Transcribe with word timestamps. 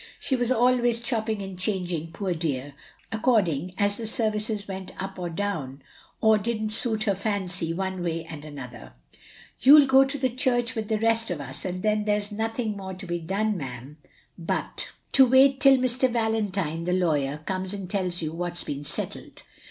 She 0.19 0.35
was 0.35 0.51
always 0.51 0.99
chopping 0.99 1.43
and 1.43 1.59
changing, 1.59 2.11
poor 2.11 2.33
dear, 2.33 2.73
according 3.11 3.75
as 3.77 3.97
the 3.97 4.07
services 4.07 4.67
went 4.67 4.99
up 4.99 5.19
or 5.19 5.29
down— 5.29 5.83
or 6.21 6.39
didn't 6.39 6.71
suit 6.71 7.03
her 7.03 7.13
fancy 7.13 7.71
one 7.71 8.01
way 8.03 8.23
and 8.25 8.43
another. 8.43 8.93
You 9.59 9.73
'11 9.73 9.87
go 9.89 10.03
to 10.03 10.17
the 10.17 10.31
church 10.31 10.73
with 10.73 10.87
the 10.87 10.97
rest 10.97 11.29
of 11.29 11.39
us, 11.39 11.65
and 11.65 11.83
then 11.83 12.05
there 12.05 12.19
's 12.19 12.31
nothing 12.31 12.75
more 12.75 12.95
to 12.95 13.05
be 13.05 13.19
done, 13.19 13.55
ma'am, 13.55 13.97
but 14.39 14.89
6o 15.13 15.17
THE 15.17 15.23
LONELY 15.25 15.37
LADY 15.37 15.57
to 15.59 15.59
wait 15.59 15.59
till 15.59 15.77
Mr. 15.77 16.11
Valentine, 16.11 16.85
the 16.85 16.93
lawyer, 16.93 17.37
comes 17.37 17.71
and 17.71 17.87
tells 17.87 18.23
you 18.23 18.33
what 18.33 18.57
's 18.57 18.63
been 18.63 18.83
settled. 18.83 19.43